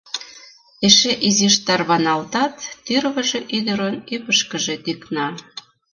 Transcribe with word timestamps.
Эше 0.87 1.13
изиш 1.27 1.55
тарваналтат— 1.65 2.53
тӱрвыжӧ 2.85 3.39
ӱдырын 3.57 3.95
ӱпышкыжӧ 4.15 4.75
тӱкна. 4.83 5.27